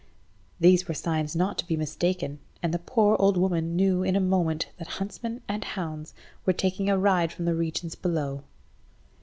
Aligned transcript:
These 0.59 0.87
were 0.87 0.95
signs 0.95 1.35
not 1.35 1.59
to 1.59 1.67
be 1.67 1.77
mistaken, 1.77 2.39
and 2.63 2.73
the 2.73 2.79
poor 2.79 3.15
old 3.19 3.37
woman 3.37 3.75
knew 3.75 4.01
in 4.01 4.15
a 4.15 4.19
moment 4.19 4.69
that 4.79 4.87
huntsman 4.97 5.43
and 5.47 5.63
hounds 5.63 6.15
were 6.43 6.53
taking 6.53 6.89
a 6.89 6.97
ride 6.97 7.31
from 7.31 7.45
the 7.45 7.53
regions 7.53 7.93
below. 7.93 8.41